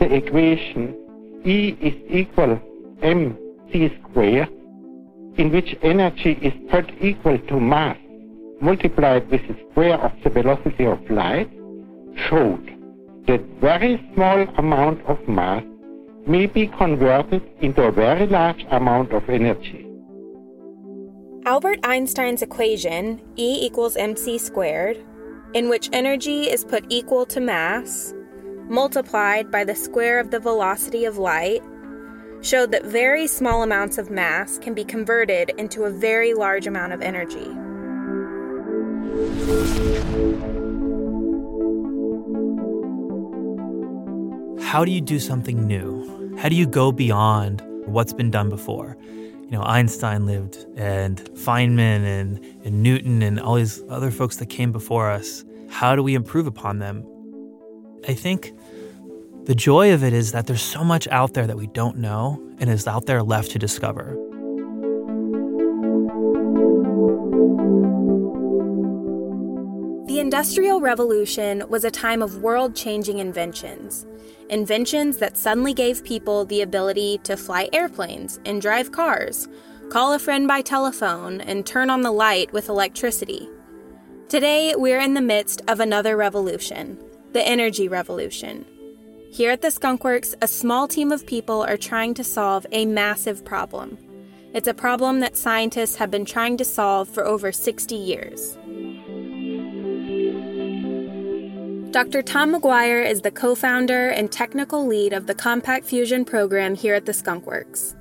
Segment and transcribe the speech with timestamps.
[0.00, 0.96] the equation
[1.44, 2.60] E is equal
[3.02, 4.48] mc squared,
[5.36, 7.96] in which energy is put equal to mass
[8.60, 11.50] multiplied with the square of the velocity of light,
[12.28, 12.66] showed
[13.26, 15.64] that very small amount of mass
[16.26, 19.86] may be converted into a very large amount of energy.
[21.46, 24.98] Albert Einstein's equation, E equals mc squared,
[25.54, 28.12] in which energy is put equal to mass,
[28.70, 31.62] multiplied by the square of the velocity of light,
[32.40, 36.92] showed that very small amounts of mass can be converted into a very large amount
[36.92, 37.50] of energy.
[44.64, 46.36] How do you do something new?
[46.38, 48.96] How do you go beyond what's been done before?
[49.50, 54.46] You know, Einstein lived, and Feynman and, and Newton and all these other folks that
[54.46, 55.44] came before us.
[55.68, 57.04] How do we improve upon them?
[58.06, 58.52] I think
[59.44, 62.40] the joy of it is that there's so much out there that we don't know
[62.58, 64.16] and is out there left to discover.
[70.06, 74.06] The Industrial Revolution was a time of world changing inventions.
[74.50, 79.48] Inventions that suddenly gave people the ability to fly airplanes and drive cars,
[79.90, 83.48] call a friend by telephone, and turn on the light with electricity.
[84.28, 86.98] Today, we're in the midst of another revolution
[87.32, 88.66] the energy revolution.
[89.32, 93.44] Here at the Skunkworks, a small team of people are trying to solve a massive
[93.44, 93.96] problem.
[94.52, 98.56] It's a problem that scientists have been trying to solve for over 60 years.
[101.92, 102.22] Dr.
[102.22, 106.94] Tom McGuire is the co founder and technical lead of the Compact Fusion program here
[106.94, 107.94] at the Skunkworks.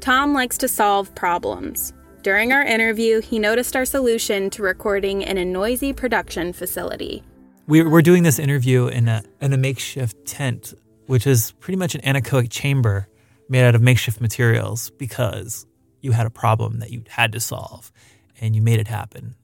[0.00, 1.94] Tom likes to solve problems.
[2.20, 7.22] During our interview, he noticed our solution to recording in a noisy production facility
[7.66, 10.74] we're, we're doing this interview in a, in a makeshift tent,
[11.06, 13.08] which is pretty much an anechoic chamber
[13.48, 15.66] made out of makeshift materials because
[16.00, 17.92] you had a problem that you had to solve
[18.40, 19.34] and you made it happen.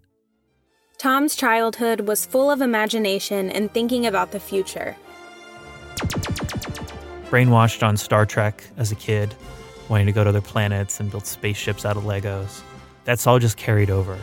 [0.99, 4.97] Tom's childhood was full of imagination and thinking about the future.
[7.29, 9.35] Brainwashed on Star Trek as a kid,
[9.89, 12.61] wanting to go to other planets and build spaceships out of Legos.
[13.05, 14.17] That's all just carried over.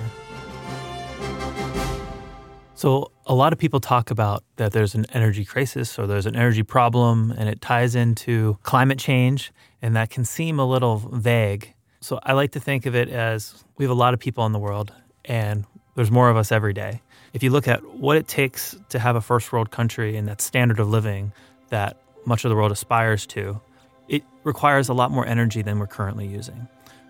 [2.79, 6.37] So, a lot of people talk about that there's an energy crisis or there's an
[6.37, 9.51] energy problem, and it ties into climate change,
[9.81, 11.73] and that can seem a little vague.
[11.99, 14.53] So, I like to think of it as we have a lot of people in
[14.53, 14.93] the world,
[15.25, 17.01] and there's more of us every day.
[17.33, 20.39] If you look at what it takes to have a first world country and that
[20.39, 21.33] standard of living
[21.71, 23.59] that much of the world aspires to,
[24.07, 26.65] it requires a lot more energy than we're currently using.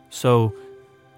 [0.10, 0.52] So,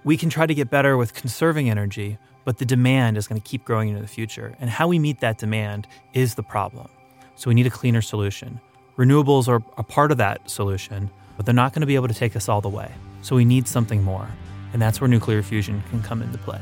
[0.04, 3.48] we can try to get better with conserving energy, but the demand is going to
[3.48, 4.56] keep growing into the future.
[4.60, 6.90] And how we meet that demand is the problem.
[7.36, 8.60] So we need a cleaner solution.
[8.98, 12.14] Renewables are a part of that solution, but they're not going to be able to
[12.14, 12.92] take us all the way.
[13.22, 14.28] So we need something more.
[14.74, 16.62] And that's where nuclear fusion can come into play.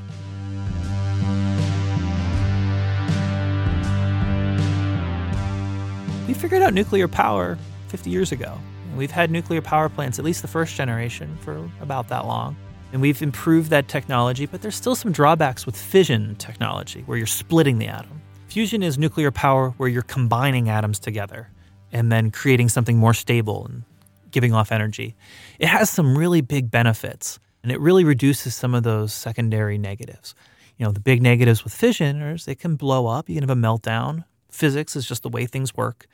[6.28, 7.58] We figured out nuclear power
[7.88, 8.58] 50 years ago.
[8.96, 12.58] We've had nuclear power plants, at least the first generation, for about that long.
[12.92, 17.28] And we've improved that technology, but there's still some drawbacks with fission technology, where you're
[17.28, 18.22] splitting the atom.
[18.48, 21.50] Fusion is nuclear power where you're combining atoms together
[21.92, 23.84] and then creating something more stable and
[24.32, 25.16] giving off energy.
[25.60, 30.34] It has some really big benefits, and it really reduces some of those secondary negatives.
[30.78, 33.56] You know, the big negatives with fission is it can blow up, you can have
[33.56, 34.24] a meltdown.
[34.50, 36.08] Physics is just the way things work.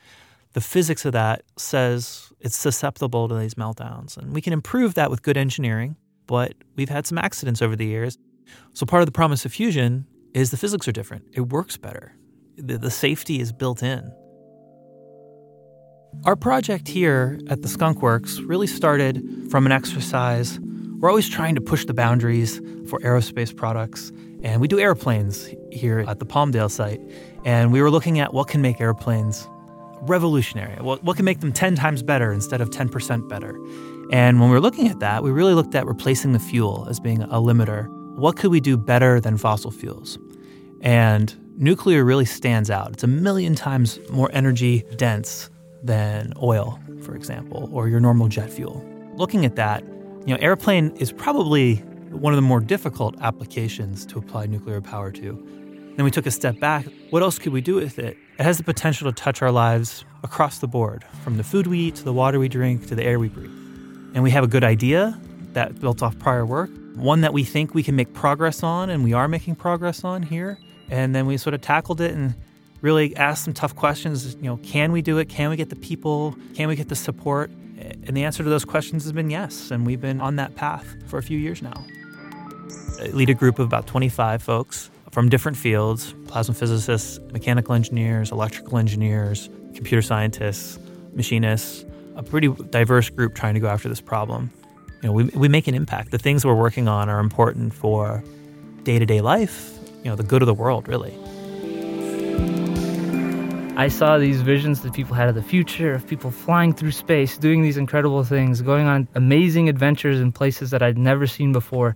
[0.52, 5.10] The physics of that says it's susceptible to these meltdowns, and we can improve that
[5.10, 8.18] with good engineering but we've had some accidents over the years.
[8.74, 11.24] So part of the promise of fusion is the physics are different.
[11.32, 12.14] It works better.
[12.56, 14.12] The, the safety is built in.
[16.24, 20.58] Our project here at the Skunk Works really started from an exercise.
[20.98, 22.58] We're always trying to push the boundaries
[22.88, 24.10] for aerospace products.
[24.42, 27.00] And we do airplanes here at the Palmdale site.
[27.44, 29.46] And we were looking at what can make airplanes
[30.02, 33.58] revolutionary, what, what can make them 10 times better instead of 10% better.
[34.12, 37.00] And when we were looking at that, we really looked at replacing the fuel as
[37.00, 37.88] being a limiter.
[38.16, 40.16] What could we do better than fossil fuels?
[40.80, 42.92] And nuclear really stands out.
[42.92, 45.50] It's a million times more energy dense
[45.82, 48.84] than oil, for example, or your normal jet fuel.
[49.14, 49.82] Looking at that,
[50.24, 51.76] you know, airplane is probably
[52.10, 55.92] one of the more difficult applications to apply nuclear power to.
[55.96, 56.86] Then we took a step back.
[57.10, 58.16] What else could we do with it?
[58.38, 61.80] It has the potential to touch our lives across the board, from the food we
[61.80, 63.65] eat to the water we drink to the air we breathe
[64.16, 65.20] and we have a good idea
[65.52, 69.04] that built off prior work, one that we think we can make progress on, and
[69.04, 70.58] we are making progress on here.
[70.88, 72.34] And then we sort of tackled it and
[72.80, 74.34] really asked some tough questions.
[74.36, 75.28] You know, can we do it?
[75.28, 76.34] Can we get the people?
[76.54, 77.50] Can we get the support?
[77.50, 79.70] And the answer to those questions has been yes.
[79.70, 81.84] And we've been on that path for a few years now.
[82.98, 88.32] I lead a group of about 25 folks from different fields plasma physicists, mechanical engineers,
[88.32, 90.78] electrical engineers, computer scientists,
[91.12, 91.84] machinists,
[92.16, 94.50] a pretty diverse group trying to go after this problem.
[95.02, 96.10] You know, we, we make an impact.
[96.10, 98.24] The things we're working on are important for
[98.82, 101.14] day to day life, you know, the good of the world, really.
[103.78, 107.36] I saw these visions that people had of the future, of people flying through space,
[107.36, 111.94] doing these incredible things, going on amazing adventures in places that I'd never seen before.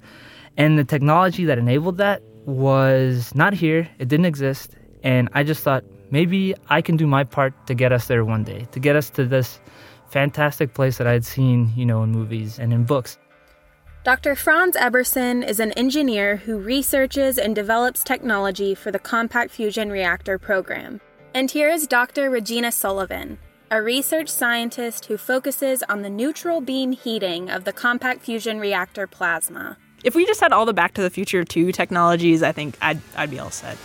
[0.58, 4.76] And the technology that enabled that was not here, it didn't exist.
[5.02, 8.44] And I just thought, maybe I can do my part to get us there one
[8.44, 9.58] day, to get us to this
[10.10, 13.18] fantastic place that I'd seen, you know, in movies and in books.
[14.02, 14.34] Dr.
[14.34, 20.38] Frans Ebersohn is an engineer who researches and develops technology for the Compact Fusion Reactor
[20.38, 21.00] program.
[21.34, 22.30] And here is Dr.
[22.30, 23.38] Regina Sullivan,
[23.70, 29.06] a research scientist who focuses on the neutral beam heating of the compact fusion reactor
[29.06, 29.76] plasma.
[30.02, 33.00] If we just had all the Back to the Future 2 technologies, I think I'd,
[33.16, 33.76] I'd be all set.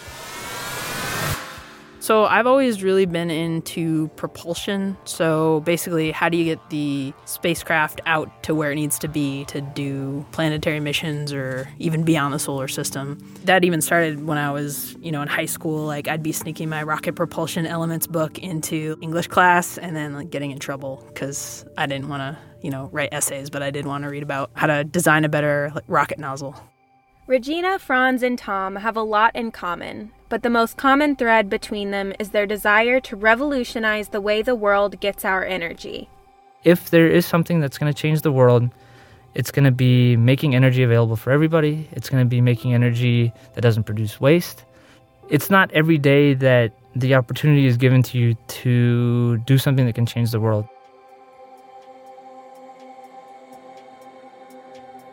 [2.05, 4.95] So I've always really been into propulsion.
[5.05, 9.43] So basically, how do you get the spacecraft out to where it needs to be
[9.45, 13.17] to do planetary missions or even beyond the solar system?
[13.45, 15.87] That even started when I was, you know, in high school.
[15.87, 20.29] Like I'd be sneaking my rocket propulsion elements book into English class and then like
[20.29, 23.87] getting in trouble because I didn't want to, you know, write essays, but I did
[23.87, 26.55] want to read about how to design a better like, rocket nozzle.
[27.25, 31.91] Regina, Frans, and Tom have a lot in common, but the most common thread between
[31.91, 36.09] them is their desire to revolutionize the way the world gets our energy.
[36.65, 38.69] If there is something that's going to change the world,
[39.33, 41.87] it's going to be making energy available for everybody.
[41.93, 44.65] It's going to be making energy that doesn't produce waste.
[45.29, 49.95] It's not every day that the opportunity is given to you to do something that
[49.95, 50.67] can change the world.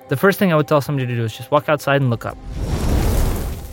[0.09, 2.27] The first thing I would tell somebody to do is just walk outside and look
[2.27, 2.37] up.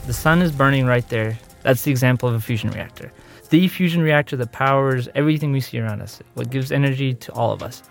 [0.10, 1.38] The sun is burning right there.
[1.62, 3.12] That's the example of a fusion reactor.
[3.52, 7.52] The fusion reactor that powers everything we see around us, what gives energy to all
[7.52, 7.84] of us.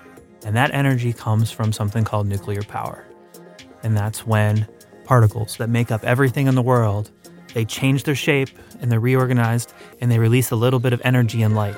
[0.44, 3.06] And that energy comes from something called nuclear power.
[3.84, 4.66] And that's when
[5.04, 7.12] particles that make up everything in the world,
[7.54, 8.48] they change their shape
[8.80, 11.76] and they're reorganized and they release a little bit of energy and light.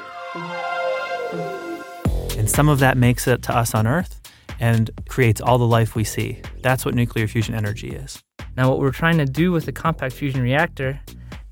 [2.38, 4.19] And some of that makes it to us on Earth
[4.60, 6.40] and creates all the life we see.
[6.62, 8.22] That's what nuclear fusion energy is.
[8.56, 11.00] Now, what we're trying to do with the compact fusion reactor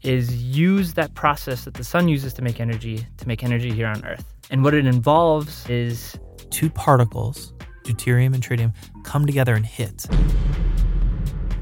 [0.03, 3.87] is use that process that the sun uses to make energy to make energy here
[3.89, 4.25] on Earth.
[4.51, 6.17] And what it involves is
[6.51, 7.53] two particles,
[7.85, 8.75] deuterium and tritium,
[9.05, 10.07] come together and hit.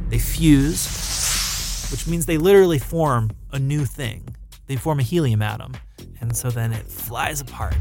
[0.08, 4.36] They fuse, which means they literally form a new thing.
[4.66, 5.74] They form a helium atom.
[6.20, 7.76] And so then it flies apart.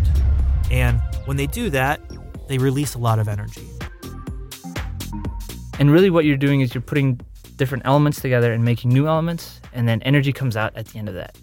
[0.72, 2.00] And when they do that,
[2.48, 3.68] they release a lot of energy.
[5.80, 7.20] And really, what you're doing is you're putting
[7.58, 11.10] different elements together and making new elements, and then energy comes out at the end
[11.10, 11.38] of that.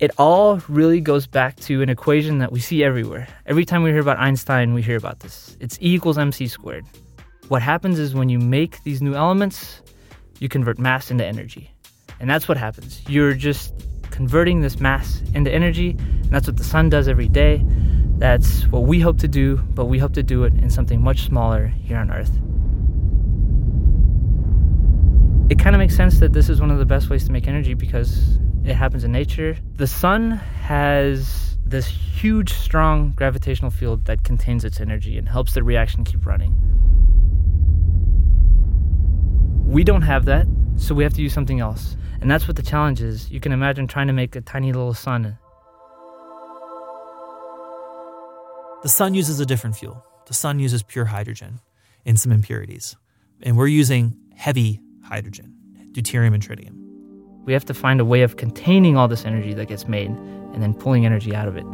[0.00, 3.28] It all really goes back to an equation that we see everywhere.
[3.46, 5.56] Every time we hear about Einstein, we hear about this.
[5.60, 6.84] It's E equals mc squared.
[7.48, 9.82] What happens is when you make these new elements,
[10.40, 11.70] you convert mass into energy.
[12.18, 13.02] And that's what happens.
[13.08, 13.72] You're just
[14.10, 17.64] converting this mass into energy, and that's what the sun does every day.
[18.18, 21.24] That's what we hope to do, but we hope to do it in something much
[21.24, 22.30] smaller here on Earth.
[25.50, 27.48] It kind of makes sense that this is one of the best ways to make
[27.48, 29.56] energy because it happens in nature.
[29.76, 35.62] The sun has this huge, strong gravitational field that contains its energy and helps the
[35.62, 36.54] reaction keep running.
[39.66, 41.96] We don't have that, so we have to use something else.
[42.20, 43.30] And that's what the challenge is.
[43.30, 45.36] You can imagine trying to make a tiny little sun
[48.84, 50.04] The sun uses a different fuel.
[50.26, 51.60] The sun uses pure hydrogen
[52.04, 52.94] and some impurities.
[53.42, 55.54] And we're using heavy hydrogen,
[55.92, 56.74] deuterium and tritium.
[57.46, 60.62] We have to find a way of containing all this energy that gets made and
[60.62, 61.64] then pulling energy out of it.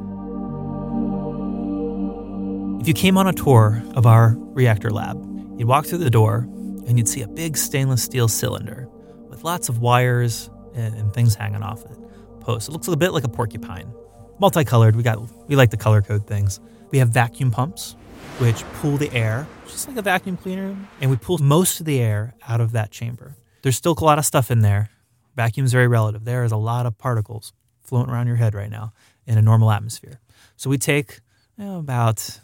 [2.81, 5.19] If you came on a tour of our reactor lab,
[5.59, 6.47] you'd walk through the door
[6.87, 8.89] and you'd see a big stainless steel cylinder
[9.29, 11.99] with lots of wires and, and things hanging off it.
[12.39, 12.69] Posts.
[12.69, 13.93] It looks a bit like a porcupine.
[14.39, 14.95] Multicolored.
[14.95, 16.61] We got we like the color code things.
[16.91, 17.95] We have vacuum pumps,
[18.39, 22.01] which pull the air, just like a vacuum cleaner, and we pull most of the
[22.01, 23.37] air out of that chamber.
[23.63, 24.91] There's still a lot of stuff in there.
[25.37, 26.25] Vacuum is very relative.
[26.25, 28.93] There is a lot of particles floating around your head right now
[29.27, 30.21] in a normal atmosphere.
[30.57, 31.21] So we take
[31.57, 32.41] you know, about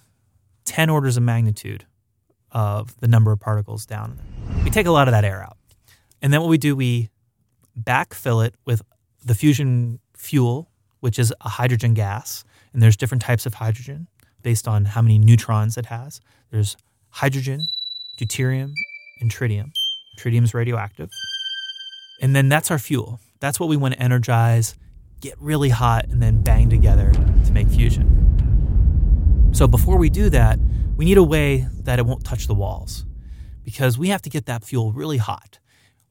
[0.64, 1.86] 10 orders of magnitude
[2.52, 4.18] of the number of particles down.
[4.64, 5.56] We take a lot of that air out.
[6.22, 7.10] And then what we do, we
[7.78, 8.82] backfill it with
[9.24, 10.70] the fusion fuel
[11.06, 12.44] which is a hydrogen gas.
[12.72, 14.08] And there's different types of hydrogen
[14.42, 16.20] based on how many neutrons it has.
[16.50, 16.76] There's
[17.10, 17.68] hydrogen,
[18.18, 18.72] deuterium,
[19.20, 19.72] and tritium.
[20.18, 21.10] Tritium is radioactive.
[22.20, 23.20] And then that's our fuel.
[23.40, 24.74] That's what we want to energize,
[25.20, 29.50] get really hot, and then bang together to make fusion.
[29.52, 30.58] So before we do that,
[30.96, 33.04] we need a way that it won't touch the walls
[33.64, 35.58] because we have to get that fuel really hot,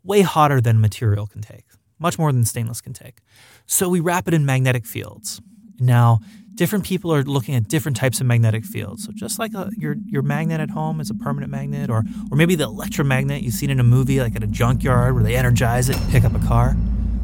[0.04, 1.66] way hotter than material can take,
[1.98, 3.22] much more than stainless can take.
[3.66, 5.42] So we wrap it in magnetic fields.
[5.80, 6.20] Now,
[6.56, 9.04] different people are looking at different types of magnetic fields.
[9.06, 12.38] So just like a, your your magnet at home is a permanent magnet, or or
[12.38, 15.90] maybe the electromagnet you've seen in a movie, like at a junkyard where they energize
[15.90, 16.76] it and pick up a car.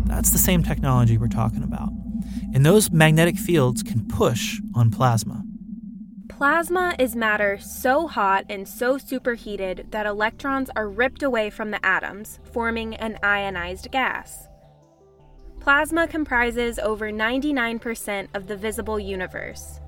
[0.06, 1.90] That's the same technology we're talking about.
[2.54, 5.44] And those magnetic fields can push on plasma.
[6.28, 11.86] Plasma is matter so hot and so superheated that electrons are ripped away from the
[11.86, 14.48] atoms, forming an ionized gas.
[15.62, 19.80] Plasma comprises over 99% of the visible universe.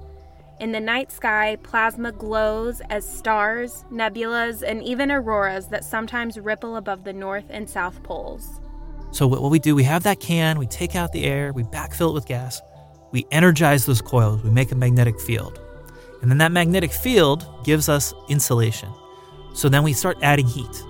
[0.60, 6.76] In the night sky, plasma glows as stars, nebulas, and even auroras that sometimes ripple
[6.76, 8.62] above the north and south poles.
[9.10, 12.12] So, what we do, we have that can, we take out the air, we backfill
[12.12, 12.62] it with gas,
[13.12, 15.60] we energize those coils, we make a magnetic field.
[16.22, 18.94] And then that magnetic field gives us insulation.
[19.56, 20.84] So then we start adding heat,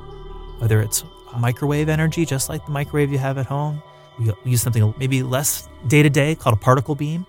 [0.60, 1.06] whether it's
[1.40, 3.82] microwave energy, just like the microwave you have at home,
[4.20, 7.26] we use something maybe less day to day called a particle beam.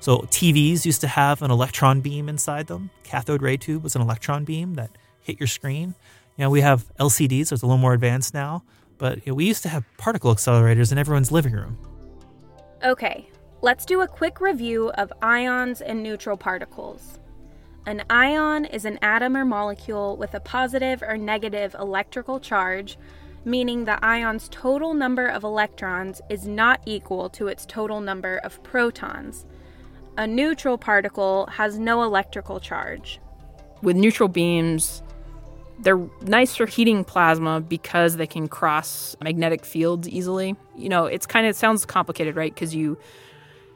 [0.00, 2.90] So TVs used to have an electron beam inside them.
[3.02, 4.90] Cathode ray tube was an electron beam that
[5.20, 5.94] hit your screen.
[6.36, 8.62] You know, we have LCDs, so it's a little more advanced now.
[8.96, 11.78] But you know, we used to have particle accelerators in everyone's living room.
[12.84, 13.28] Okay,
[13.60, 17.18] let's do a quick review of ions and neutral particles.
[17.86, 22.98] An ion is an atom or molecule with a positive or negative electrical charge
[23.48, 28.62] meaning the ion's total number of electrons is not equal to its total number of
[28.62, 29.46] protons.
[30.18, 33.18] A neutral particle has no electrical charge.
[33.82, 35.02] With neutral beams,
[35.78, 40.54] they're nice for heating plasma because they can cross magnetic fields easily.
[40.76, 42.52] You know, it's kind of it sounds complicated, right?
[42.52, 42.98] Because you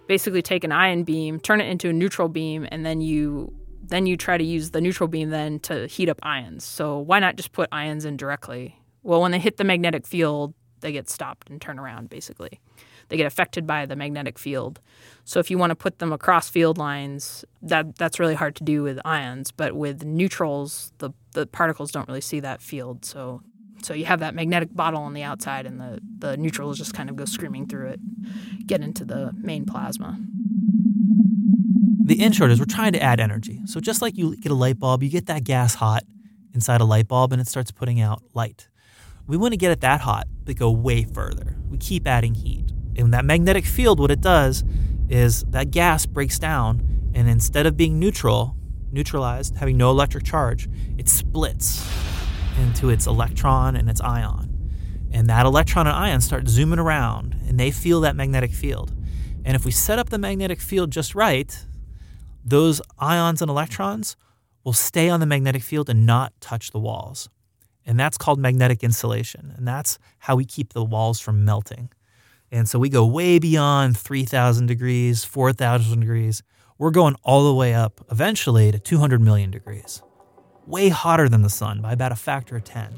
[0.06, 3.52] basically take an ion beam, turn it into a neutral beam, and then you
[3.84, 6.64] then you try to use the neutral beam then to heat up ions.
[6.64, 8.81] So why not just put ions in directly?
[9.02, 12.60] Well, when they hit the magnetic field, they get stopped and turn around, basically.
[13.08, 14.80] They get affected by the magnetic field.
[15.24, 18.64] So if you want to put them across field lines, that that's really hard to
[18.64, 19.50] do with ions.
[19.50, 23.04] But with neutrals, the, the particles don't really see that field.
[23.04, 23.42] So
[23.84, 27.10] so you have that magnetic bottle on the outside, and the, the neutrals just kind
[27.10, 30.18] of go screaming through it, get into the main plasma.
[32.04, 33.60] The in short is we're trying to add energy.
[33.66, 36.04] So just like you get a light bulb, you get that gas hot
[36.54, 38.68] inside a light bulb and it starts putting out light.
[39.26, 41.56] We want to get it that hot, but go way further.
[41.68, 42.72] We keep adding heat.
[42.96, 44.64] And that magnetic field, what it does
[45.08, 48.56] is that gas breaks down, and instead of being neutral,
[48.90, 51.88] neutralized, having no electric charge, it splits
[52.58, 54.48] into its electron and its ion.
[55.12, 58.92] And that electron and ion start zooming around, and they feel that magnetic field.
[59.44, 61.66] And if we set up the magnetic field just right,
[62.44, 64.16] those ions and electrons
[64.64, 67.28] will stay on the magnetic field and not touch the walls.
[67.86, 69.52] And that's called magnetic insulation.
[69.56, 71.90] And that's how we keep the walls from melting.
[72.50, 76.42] And so we go way beyond 3,000 degrees, 4,000 degrees.
[76.78, 80.02] We're going all the way up eventually to 200 million degrees.
[80.66, 82.92] Way hotter than the sun by about a factor of 10.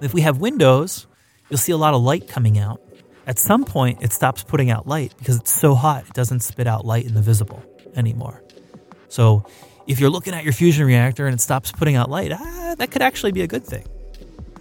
[0.00, 1.06] If we have windows,
[1.50, 2.80] you'll see a lot of light coming out.
[3.26, 6.66] At some point, it stops putting out light because it's so hot, it doesn't spit
[6.66, 7.62] out light in the visible
[7.96, 8.42] anymore.
[9.08, 9.44] So
[9.88, 12.90] if you're looking at your fusion reactor and it stops putting out light, ah, that
[12.90, 13.84] could actually be a good thing.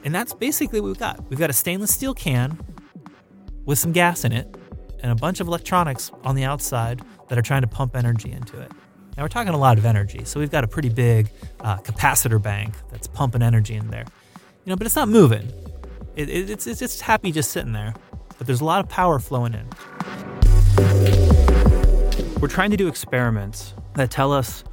[0.05, 1.29] And that's basically what we've got.
[1.29, 2.57] We've got a stainless steel can
[3.65, 4.55] with some gas in it
[5.03, 8.59] and a bunch of electronics on the outside that are trying to pump energy into
[8.59, 8.71] it.
[9.17, 11.29] Now we're talking a lot of energy, so we've got a pretty big
[11.59, 14.05] uh, capacitor bank that's pumping energy in there.
[14.63, 15.51] You know, but it's not moving.
[16.15, 17.93] It, it, it's it's just happy just sitting there.
[18.37, 19.67] But there's a lot of power flowing in.
[22.39, 24.63] We're trying to do experiments that tell us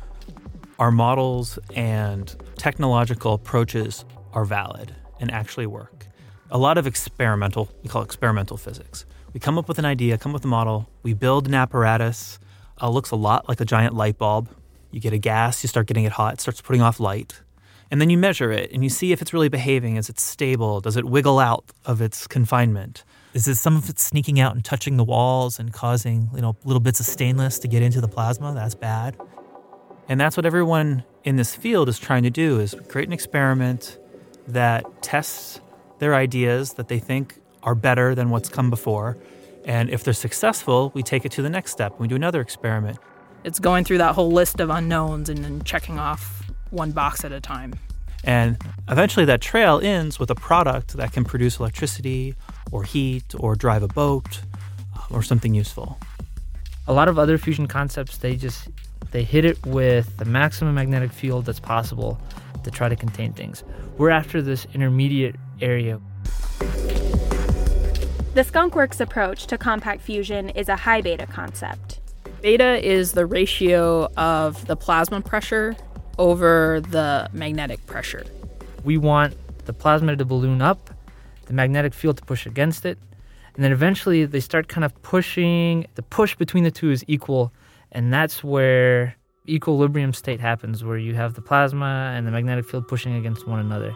[0.78, 6.07] our models and technological approaches are valid and actually work.
[6.50, 9.07] A lot of experimental, we call experimental physics.
[9.33, 12.38] We come up with an idea, come up with a model, we build an apparatus.
[12.81, 14.49] Uh, looks a lot like a giant light bulb.
[14.90, 17.40] You get a gas, you start getting it hot, it starts putting off light.
[17.90, 19.97] And then you measure it and you see if it's really behaving.
[19.97, 20.81] Is it stable?
[20.81, 23.04] Does it wiggle out of its confinement?
[23.33, 26.57] Is it some of it sneaking out and touching the walls and causing, you know,
[26.64, 28.52] little bits of stainless to get into the plasma?
[28.54, 29.16] That's bad.
[30.08, 33.99] And that's what everyone in this field is trying to do is create an experiment
[34.49, 35.61] that tests
[35.99, 39.16] their ideas that they think are better than what's come before.
[39.64, 41.92] And if they're successful, we take it to the next step.
[41.92, 42.99] and We do another experiment.
[43.44, 47.32] It's going through that whole list of unknowns and then checking off one box at
[47.32, 47.75] a time.
[48.25, 48.58] And
[48.88, 52.34] eventually that trail ends with a product that can produce electricity
[52.73, 54.40] or heat or drive a boat
[54.96, 55.99] uh, or something useful.
[56.87, 58.68] A lot of other fusion concepts, they just
[59.14, 62.18] they hit it with the maximum magnetic field that's possible
[62.64, 63.62] to try to contain things.
[63.97, 66.00] We're after this intermediate area.
[68.35, 72.00] The skunkworks approach to compact fusion is a high beta concept.
[72.42, 75.76] Beta is the ratio of the plasma pressure
[76.18, 78.25] over the magnetic pressure.
[78.83, 80.90] We want the plasma to balloon up,
[81.47, 82.99] the magnetic field to push against it,
[83.54, 85.87] and then eventually they start kind of pushing.
[85.94, 87.52] The push between the two is equal,
[87.94, 89.16] and that's where
[89.48, 93.60] equilibrium state happens, where you have the plasma and the magnetic field pushing against one
[93.60, 93.94] another.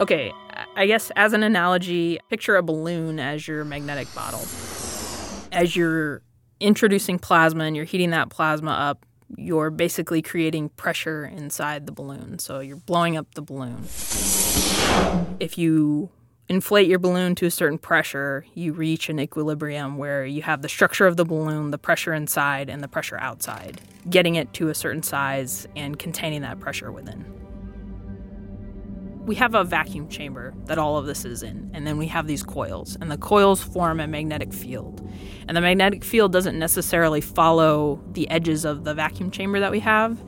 [0.00, 0.32] Okay,
[0.76, 4.40] I guess as an analogy, picture a balloon as your magnetic bottle.
[5.50, 6.22] As you're
[6.60, 9.04] introducing plasma and you're heating that plasma up,
[9.36, 12.38] you're basically creating pressure inside the balloon.
[12.38, 13.84] So you're blowing up the balloon.
[15.40, 16.10] If you
[16.48, 20.68] inflate your balloon to a certain pressure, you reach an equilibrium where you have the
[20.68, 24.74] structure of the balloon, the pressure inside, and the pressure outside, getting it to a
[24.74, 27.38] certain size and containing that pressure within
[29.28, 32.26] we have a vacuum chamber that all of this is in, and then we have
[32.26, 35.06] these coils, and the coils form a magnetic field.
[35.46, 39.80] And the magnetic field doesn't necessarily follow the edges of the vacuum chamber that we
[39.80, 40.18] have.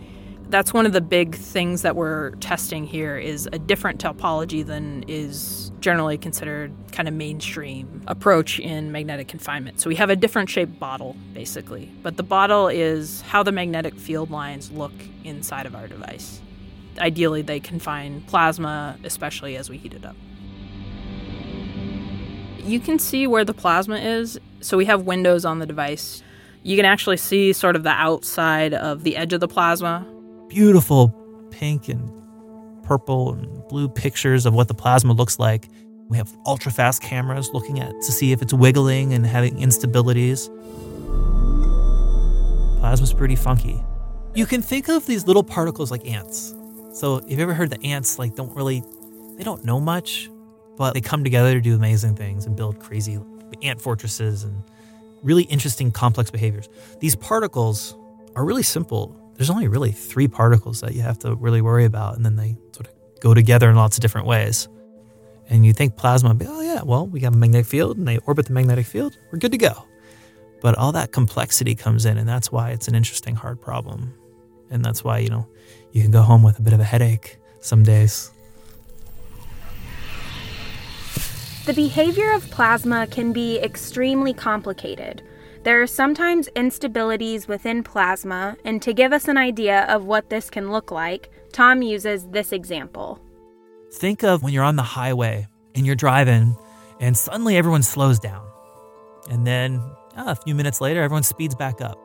[0.50, 5.04] That's one of the big things that we're testing here is a different topology than
[5.08, 9.80] is generally considered kind of mainstream approach in magnetic confinement.
[9.80, 13.94] So we have a different shaped bottle basically, but the bottle is how the magnetic
[13.94, 14.92] field lines look
[15.24, 16.40] inside of our device
[16.98, 20.16] ideally they confine plasma, especially as we heat it up.
[22.58, 24.38] You can see where the plasma is.
[24.60, 26.22] So we have windows on the device.
[26.62, 30.06] You can actually see sort of the outside of the edge of the plasma.
[30.48, 31.08] Beautiful
[31.50, 32.19] pink and
[32.90, 35.68] purple and blue pictures of what the plasma looks like.
[36.08, 40.48] We have ultra fast cameras looking at to see if it's wiggling and having instabilities.
[42.80, 43.80] Plasma's pretty funky.
[44.34, 46.52] You can think of these little particles like ants.
[46.92, 48.82] So, if you ever heard the ants like don't really
[49.36, 50.28] they don't know much,
[50.76, 53.20] but they come together to do amazing things and build crazy
[53.62, 54.64] ant fortresses and
[55.22, 56.68] really interesting complex behaviors.
[56.98, 57.96] These particles
[58.34, 59.16] are really simple.
[59.40, 62.58] There's only really three particles that you have to really worry about, and then they
[62.72, 64.68] sort of go together in lots of different ways.
[65.48, 68.48] And you think plasma, oh yeah, well, we have a magnetic field and they orbit
[68.48, 69.86] the magnetic field, we're good to go.
[70.60, 74.12] But all that complexity comes in, and that's why it's an interesting, hard problem.
[74.68, 75.48] And that's why, you know,
[75.92, 78.30] you can go home with a bit of a headache some days.
[81.64, 85.22] The behavior of plasma can be extremely complicated.
[85.62, 90.48] There are sometimes instabilities within plasma, and to give us an idea of what this
[90.48, 93.20] can look like, Tom uses this example.
[93.92, 96.56] Think of when you're on the highway and you're driving,
[96.98, 98.46] and suddenly everyone slows down.
[99.30, 99.82] And then
[100.16, 101.98] ah, a few minutes later, everyone speeds back up.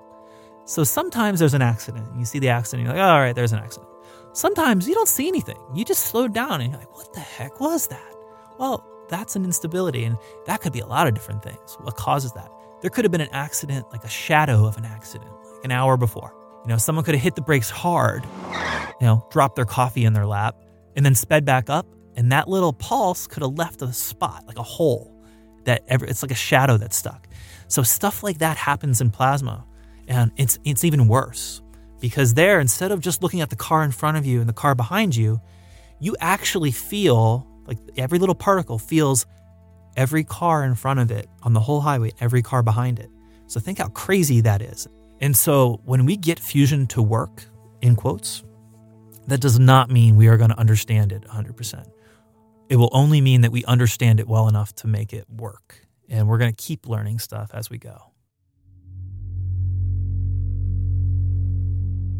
[0.65, 2.09] So sometimes there's an accident.
[2.09, 3.89] and You see the accident, you're like, oh, all right, there's an accident.
[4.33, 5.57] Sometimes you don't see anything.
[5.73, 8.13] You just slow down and you're like, what the heck was that?
[8.59, 11.77] Well, that's an instability, and that could be a lot of different things.
[11.79, 12.51] What causes that?
[12.81, 15.97] There could have been an accident, like a shadow of an accident, like an hour
[15.97, 16.33] before.
[16.63, 18.25] You know, someone could have hit the brakes hard,
[18.99, 20.55] you know, dropped their coffee in their lap,
[20.95, 24.57] and then sped back up, and that little pulse could have left a spot, like
[24.57, 25.11] a hole
[25.65, 27.27] that ever, it's like a shadow that's stuck.
[27.67, 29.65] So stuff like that happens in plasma.
[30.07, 31.61] And it's it's even worse
[31.99, 34.53] because there instead of just looking at the car in front of you and the
[34.53, 35.41] car behind you,
[35.99, 39.25] you actually feel like every little particle feels
[39.95, 43.09] every car in front of it on the whole highway, every car behind it.
[43.47, 44.87] So think how crazy that is.
[45.21, 47.45] And so when we get fusion to work,
[47.81, 48.43] in quotes,
[49.27, 51.85] that does not mean we are going to understand it 100%.
[52.67, 55.85] It will only mean that we understand it well enough to make it work.
[56.09, 58.11] And we're going to keep learning stuff as we go.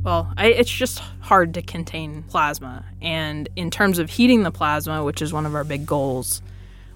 [0.03, 2.85] Well, I, it's just hard to contain plasma.
[3.01, 6.43] And in terms of heating the plasma, which is one of our big goals,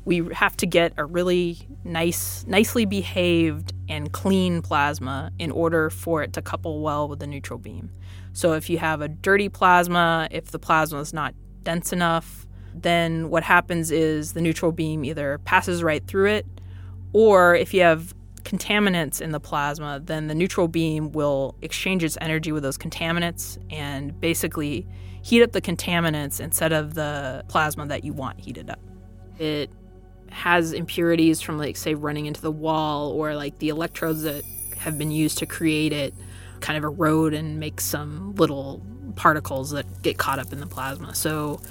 [0.10, 6.24] we have to get a really nice, nicely behaved and clean plasma in order for
[6.24, 7.92] it to couple well with the neutral beam.
[8.34, 13.30] So if you have a dirty plasma, if the plasma is not dense enough, then
[13.30, 16.48] what happens is the neutral beam either passes right through it,
[17.14, 22.18] or if you have contaminants in the plasma, then the neutral beam will exchange its
[22.20, 24.88] energy with those contaminants and basically
[25.22, 28.80] heat up the contaminants instead of the plasma that you want heated up.
[29.38, 29.70] It
[30.32, 34.44] has impurities from like say running into the wall or like the electrodes that
[34.78, 36.14] have been used to create it
[36.62, 38.82] kind of erode and make some little
[39.16, 41.14] particles that get caught up in the plasma.
[41.16, 41.62] So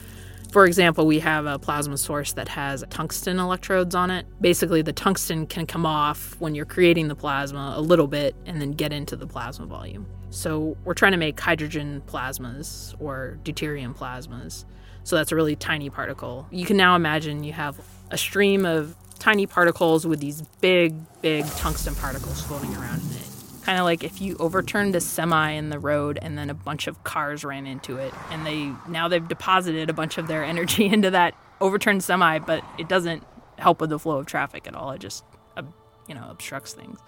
[0.51, 4.27] for example, we have a plasma source that has tungsten electrodes on it.
[4.41, 8.61] Basically, the tungsten can come off when you're creating the plasma a little bit and
[8.61, 10.07] then get into the plasma volume.
[10.31, 14.65] So, we're trying to make hydrogen plasmas or deuterium plasmas.
[15.09, 16.47] So, that's a really tiny particle.
[16.51, 21.47] You can now imagine you have a stream of tiny particles with these big, big
[21.47, 23.29] tungsten particles floating around in it.
[23.63, 26.87] Kind of like if you overturned a semi in the road and then a bunch
[26.89, 30.85] of cars ran into it and they now they've deposited a bunch of their energy
[30.85, 33.25] into that overturned semi but it doesn't
[33.59, 34.91] help with the flow of traffic at all.
[34.91, 35.25] It just
[35.57, 35.63] uh,
[36.07, 36.99] you know obstructs things.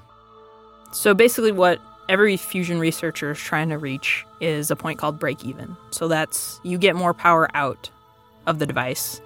[0.93, 5.43] So basically what every fusion researcher is trying to reach is a point called break
[5.45, 7.89] even so that's you get more power out
[8.47, 9.21] of the device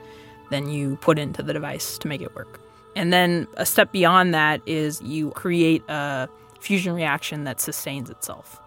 [0.51, 2.61] than you put into the device to make it work
[2.97, 6.29] and then a step beyond that is you create a
[6.61, 8.61] fusion reaction that sustains itself.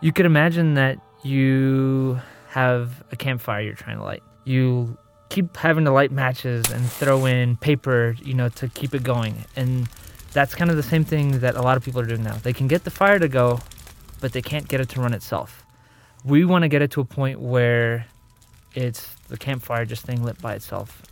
[0.00, 4.22] You could imagine that you have a campfire you're trying to light.
[4.44, 4.96] You
[5.28, 9.44] keep having to light matches and throw in paper, you know, to keep it going.
[9.54, 9.88] And
[10.32, 12.36] that's kind of the same thing that a lot of people are doing now.
[12.36, 13.60] They can get the fire to go,
[14.20, 15.64] but they can't get it to run itself.
[16.24, 18.06] We want to get it to a point where
[18.74, 21.02] it's the campfire just staying lit by itself.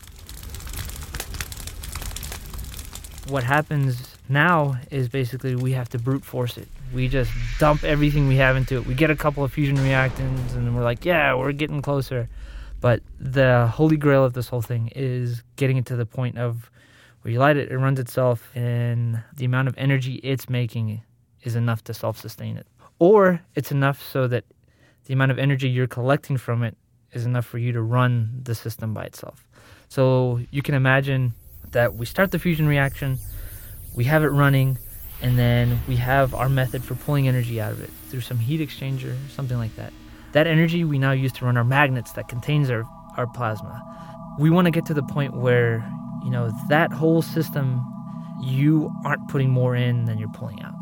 [3.28, 6.68] What happens now is basically we have to brute force it.
[6.94, 8.86] We just dump everything we have into it.
[8.86, 12.28] We get a couple of fusion reactants and we're like, yeah, we're getting closer.
[12.80, 16.70] But the holy grail of this whole thing is getting it to the point of
[17.22, 21.02] where you light it, it runs itself, and the amount of energy it's making
[21.42, 22.66] is enough to self sustain it.
[22.98, 24.44] Or it's enough so that
[25.04, 26.76] the amount of energy you're collecting from it
[27.12, 29.46] is enough for you to run the system by itself.
[29.88, 31.32] So you can imagine
[31.70, 33.18] that we start the fusion reaction
[33.98, 34.78] we have it running,
[35.22, 38.60] and then we have our method for pulling energy out of it through some heat
[38.60, 39.92] exchanger, something like that.
[40.32, 42.84] That energy we now use to run our magnets that contains our,
[43.16, 43.82] our plasma.
[44.38, 45.84] We want to get to the point where,
[46.24, 47.84] you know, that whole system,
[48.42, 50.74] you aren't putting more in than you're pulling out.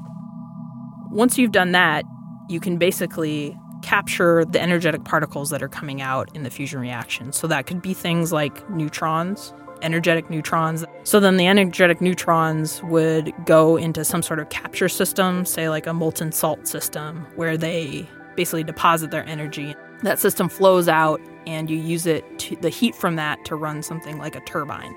[1.11, 2.05] Once you've done that,
[2.49, 7.33] you can basically capture the energetic particles that are coming out in the fusion reaction.
[7.33, 10.85] So that could be things like neutrons, energetic neutrons.
[11.05, 15.87] So then the energetic neutrons would go into some sort of capture system, say like
[15.87, 19.75] a molten salt system, where they basically deposit their energy.
[20.03, 23.83] That system flows out and you use it to the heat from that to run
[23.83, 24.95] something like a turbine.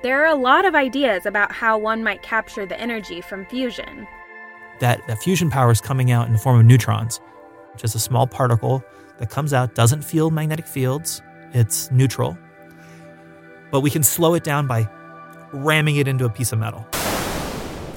[0.00, 4.06] There are a lot of ideas about how one might capture the energy from fusion.
[4.78, 7.20] That, that fusion power is coming out in the form of neutrons,
[7.72, 8.84] which is a small particle
[9.18, 11.20] that comes out, doesn't feel magnetic fields,
[11.52, 12.38] it's neutral,
[13.72, 14.88] but we can slow it down by
[15.52, 16.86] ramming it into a piece of metal.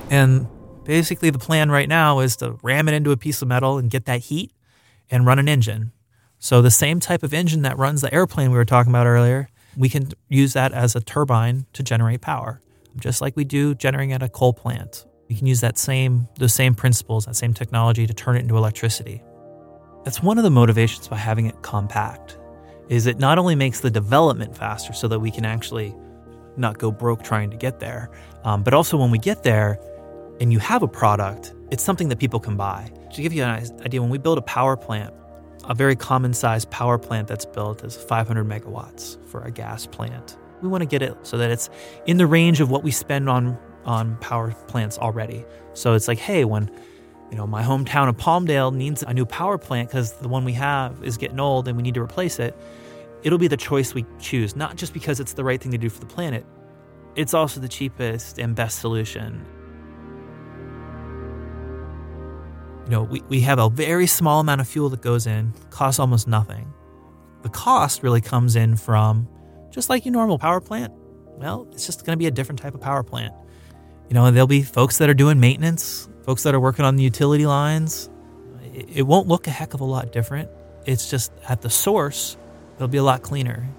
[0.09, 0.47] And
[0.83, 3.91] basically, the plan right now is to ram it into a piece of metal and
[3.91, 4.51] get that heat
[5.11, 5.91] and run an engine.
[6.39, 9.49] So, the same type of engine that runs the airplane we were talking about earlier,
[9.77, 12.62] we can use that as a turbine to generate power,
[12.97, 15.05] just like we do generating at a coal plant.
[15.29, 18.57] We can use that same those same principles, that same technology to turn it into
[18.57, 19.23] electricity.
[20.03, 22.38] That's one of the motivations by having it compact
[22.89, 25.95] is it not only makes the development faster so that we can actually
[26.57, 28.12] not go broke trying to get there,
[28.43, 29.79] um, but also when we get there
[30.41, 32.91] and you have a product, it's something that people can buy.
[33.13, 35.13] To give you an idea, when we build a power plant,
[35.71, 40.38] a very common size power plant that's built is 500 megawatts for a gas plant.
[40.62, 41.69] We want to get it so that it's
[42.05, 45.45] in the range of what we spend on on power plants already.
[45.73, 46.69] So it's like, hey, when
[47.31, 50.51] you know my hometown of Palmdale needs a new power plant because the one we
[50.53, 52.53] have is getting old and we need to replace it,
[53.23, 55.89] it'll be the choice we choose, not just because it's the right thing to do
[55.89, 56.45] for the planet,
[57.15, 59.45] it's also the cheapest and best solution.
[62.91, 65.97] You know, we, we have a very small amount of fuel that goes in, costs
[65.97, 66.73] almost nothing.
[67.41, 69.30] The cost really comes in from
[69.69, 70.91] just like your normal power plant.
[71.38, 73.34] Well, it's just going to be a different type of power plant.
[74.10, 77.04] You know, there'll be folks that are doing maintenance, folks that are working on the
[77.04, 78.10] utility lines.
[78.73, 80.49] It, it won't look a heck of a lot different.
[80.86, 82.36] It's just at the source,
[82.75, 83.69] It'll be a lot cleaner.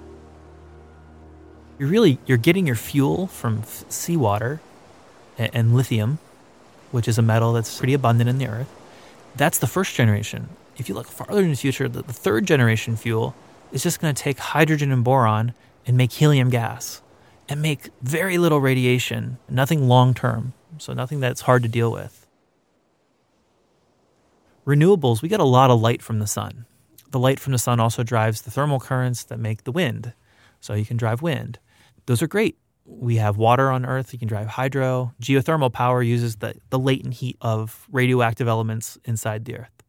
[1.79, 4.63] You're really you're getting your fuel from seawater
[5.37, 6.19] and, and lithium,
[6.93, 8.79] which is a metal that's pretty abundant in the earth.
[9.37, 10.49] That's the first generation.
[10.77, 13.35] If you look farther in the future, the, the third generation fuel
[13.73, 15.55] is just going to take hydrogen and boron
[15.87, 17.03] and make helium gas
[17.49, 22.27] and make very little radiation, nothing long term, so nothing that's hard to deal with.
[24.67, 26.67] Renewables, we get a lot of light from the sun
[27.13, 30.15] the light from the sun also drives the thermal currents that make the wind.
[30.61, 31.59] So you can drive wind.
[32.07, 32.59] Those are great.
[32.99, 34.13] We have water on Earth.
[34.13, 35.15] You can drive hydro.
[35.21, 39.83] Geothermal power uses the, the latent heat of radioactive elements inside the Earth.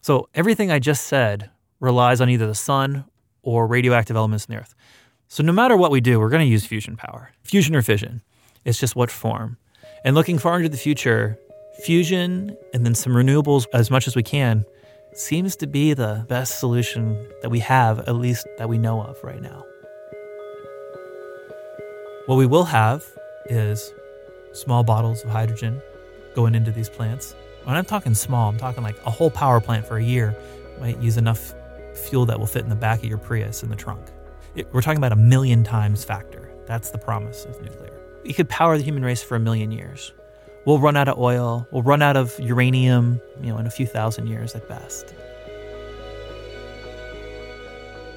[0.00, 3.04] So everything I just said relies on either the sun
[3.42, 4.74] or radioactive elements in the Earth.
[5.28, 7.30] So no matter what we do, we're going to use fusion power.
[7.42, 8.22] Fusion or fission.
[8.64, 9.58] It's just what form.
[10.04, 11.38] And looking far into the future,
[11.82, 14.64] fusion and then some renewables as much as we can
[15.12, 19.22] seems to be the best solution that we have, at least that we know of
[19.22, 19.64] right now.
[22.26, 23.04] What we will have
[23.44, 23.94] is
[24.52, 25.80] small bottles of hydrogen
[26.34, 27.36] going into these plants.
[27.62, 30.36] When I'm talking small, I'm talking like a whole power plant for a year
[30.80, 31.54] might use enough
[31.94, 34.04] fuel that will fit in the back of your Prius in the trunk.
[34.56, 36.50] It, we're talking about a million times factor.
[36.66, 37.96] That's the promise of nuclear.
[38.24, 40.12] It could power the human race for a million years.
[40.64, 43.86] We'll run out of oil, we'll run out of uranium, you know, in a few
[43.86, 45.14] thousand years at best.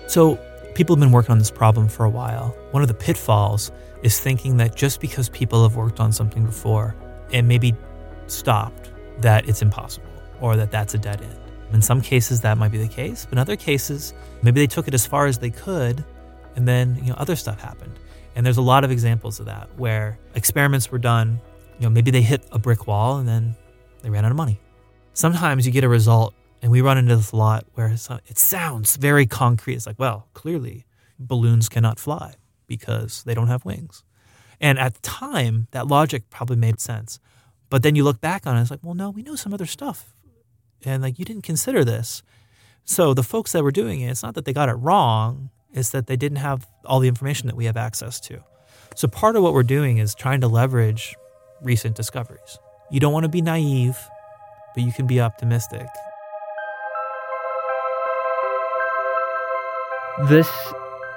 [0.08, 0.40] So,
[0.74, 2.58] people have been working on this problem for a while.
[2.72, 3.72] One of the pitfalls
[4.04, 6.96] is thinking that just because people have worked on something before
[7.32, 7.76] and maybe
[8.28, 10.08] stopped, that it's impossible
[10.42, 11.36] or that that's a dead end.
[11.74, 14.88] In some cases, that might be the case, but in other cases, maybe they took
[14.88, 16.04] it as far as they could,
[16.56, 18.00] and then you know other stuff happened.
[18.36, 21.40] And there's a lot of examples of that where experiments were done.
[21.78, 23.56] You know, maybe they hit a brick wall and then
[24.02, 24.60] they ran out of money.
[25.14, 28.40] Sometimes you get a result, and we run into this a lot where uh, it
[28.40, 29.76] sounds very concrete.
[29.76, 30.86] It's like, well, clearly
[31.20, 32.36] balloons cannot fly
[32.70, 34.04] because they don't have wings.
[34.62, 37.20] And at the time, that logic probably made sense.
[37.70, 39.66] But then you look back on it, it's like, well, no, we know some other
[39.66, 40.14] stuff
[40.86, 42.24] and like you didn't consider this.
[42.84, 45.90] So the folks that were doing it, it's not that they got it wrong, it's
[45.92, 48.44] that they didn't have all the information that we have access to.
[48.96, 51.16] So part of what we're doing is trying to leverage
[51.62, 52.58] recent discoveries.
[52.90, 53.98] You don't want to be naive,
[54.74, 55.86] but you can be optimistic.
[60.28, 60.50] This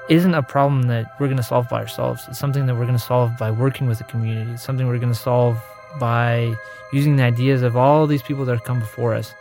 [0.08, 2.24] isn't a problem that we're going to solve by ourselves.
[2.28, 4.52] It's something that we're going to solve by working with the community.
[4.52, 5.62] It's something we're going to solve
[5.98, 6.54] by
[6.92, 9.34] using the ideas of all these people that have come before us.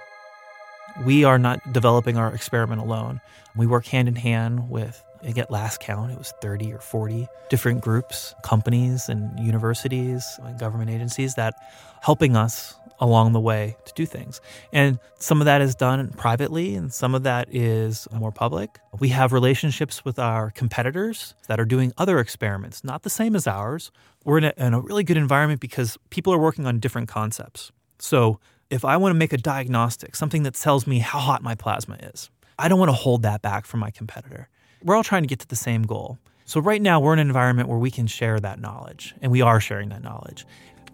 [1.04, 3.22] We are not developing our experiment alone.
[3.56, 7.28] We work hand in hand with, I get last count, it was 30 or 40
[7.50, 11.56] different groups, companies, and universities, and government agencies that
[12.02, 14.40] helping us along the way to do things.
[14.72, 18.80] And some of that is done privately and some of that is more public.
[19.00, 23.48] We have relationships with our competitors that are doing other experiments, not the same as
[23.48, 23.92] ours.
[24.24, 27.72] We're in a, in a really good environment because people are working on different concepts.
[27.98, 31.56] So if I want to make a diagnostic, something that tells me how hot my
[31.56, 34.48] plasma is, I don't want to hold that back from my competitor.
[34.84, 36.20] We're all trying to get to the same goal.
[36.46, 39.42] So right now we're in an environment where we can share that knowledge, and we
[39.42, 40.46] are sharing that knowledge.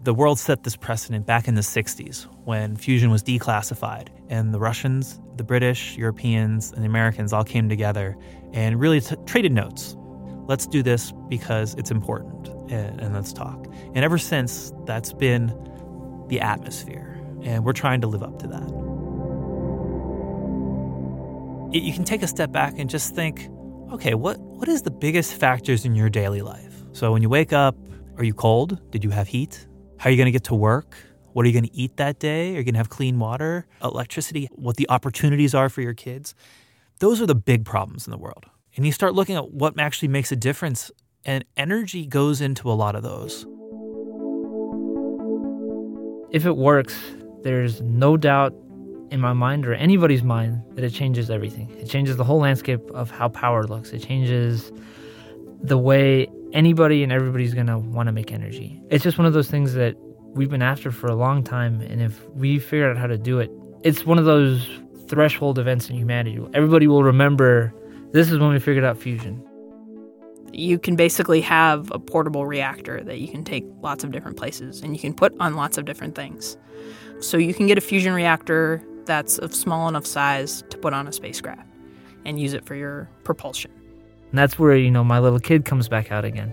[0.04, 4.60] The world set this precedent back in the 60s when fusion was declassified, and the
[4.60, 8.16] Russians, the British, Europeans, and the Americans all came together
[8.54, 9.98] and really t- traded notes.
[10.48, 13.68] Let's do this because it's important, and, and let's talk.
[13.96, 15.54] And ever since, that's been
[16.30, 18.68] the atmosphere and we're trying to live up to that.
[21.74, 23.50] You can take a step back and just think,
[23.92, 26.84] okay, what, what is the biggest factors in your daily life?
[26.94, 27.76] So when you wake up,
[28.18, 28.90] are you cold?
[28.92, 29.68] Did you have heat?
[30.00, 30.96] How are you going to get to work?
[31.34, 32.54] What are you going to eat that day?
[32.54, 36.36] Are you going to have clean water, electricity, what the opportunities are for your kids?
[37.00, 38.46] Those are the big problems in the world.
[38.76, 40.92] And you start looking at what actually makes a difference,
[41.26, 43.46] and energy goes into a lot of those.
[46.32, 46.96] If it works,
[47.42, 48.54] there's no doubt
[49.10, 51.72] in my mind or anybody's mind that it changes everything.
[51.72, 53.92] It changes the whole landscape of how power looks.
[53.92, 54.72] It changes
[55.62, 58.82] the way anybody and everybody's going to want to make energy.
[58.90, 59.96] It's just one of those things that
[60.34, 61.82] we've been after for a long time.
[61.82, 63.52] And if we figure out how to do it,
[63.84, 64.68] it's one of those
[65.08, 66.40] threshold events in humanity.
[66.54, 67.74] Everybody will remember
[68.12, 69.44] this is when we figured out fusion.
[70.54, 74.82] You can basically have a portable reactor that you can take lots of different places
[74.82, 76.58] and you can put on lots of different things.
[77.20, 81.08] So you can get a fusion reactor that's of small enough size to put on
[81.08, 81.68] a spacecraft
[82.26, 83.72] and use it for your propulsion.
[84.30, 86.50] And that's where, you know, my little kid comes back out again.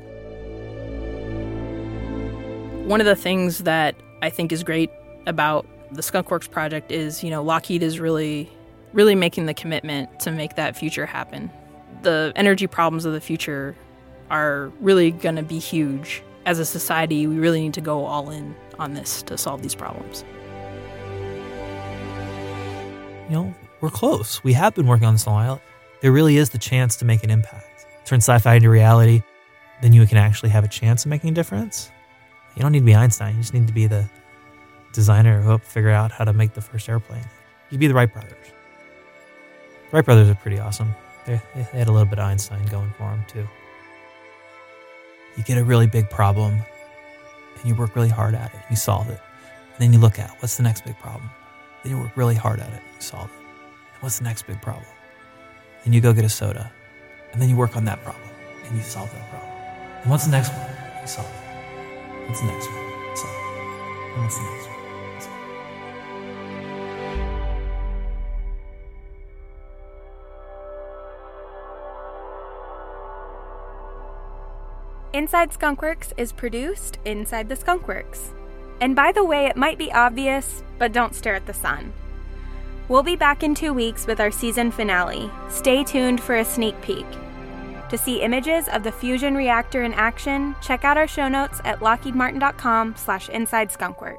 [2.86, 4.90] One of the things that I think is great
[5.26, 8.50] about the Skunkworks project is, you know, Lockheed is really
[8.92, 11.50] really making the commitment to make that future happen.
[12.02, 13.74] The energy problems of the future
[14.30, 16.22] are really going to be huge.
[16.46, 19.74] As a society, we really need to go all in on this to solve these
[19.74, 20.24] problems
[23.28, 24.42] you know, we're close.
[24.44, 25.60] We have been working on this a while.
[26.04, 27.86] There really is the chance to make an impact.
[28.04, 29.22] Turn sci fi into reality,
[29.80, 31.90] then you can actually have a chance of making a difference.
[32.54, 34.06] You don't need to be Einstein, you just need to be the
[34.92, 37.24] designer who helped figure out how to make the first airplane.
[37.70, 38.36] You'd be the Wright brothers.
[39.88, 40.94] The Wright brothers are pretty awesome.
[41.24, 43.48] They, they had a little bit of Einstein going for them, too.
[45.38, 48.60] You get a really big problem and you work really hard at it.
[48.68, 49.22] You solve it.
[49.72, 51.30] And then you look at what's the next big problem.
[51.82, 52.82] Then you work really hard at it.
[52.94, 53.38] You solve it.
[53.94, 54.84] And what's the next big problem?
[55.84, 56.72] Then you go get a soda.
[57.32, 58.28] And then you work on that problem
[58.64, 59.50] and you solve that problem.
[60.02, 60.66] And what's the next one?
[61.02, 62.28] You solve it.
[62.28, 62.78] What's the next one?
[62.78, 64.14] You solve it.
[64.14, 64.74] And what's the next one?
[75.12, 78.32] Inside Skunkworks is produced inside the Skunkworks.
[78.80, 81.92] And by the way, it might be obvious, but don't stare at the sun.
[82.88, 85.30] We'll be back in two weeks with our season finale.
[85.48, 87.06] Stay tuned for a sneak peek.
[87.88, 91.80] To see images of the fusion reactor in action, check out our show notes at
[91.80, 94.16] lockheedmartin.com slash inside skunkworks.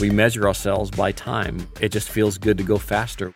[0.00, 1.68] We measure ourselves by time.
[1.78, 3.34] It just feels good to go faster.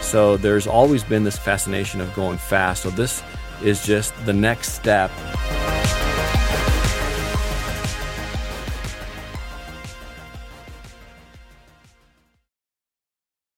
[0.00, 2.84] So there's always been this fascination of going fast.
[2.84, 3.22] So this
[3.62, 5.10] is just the next step.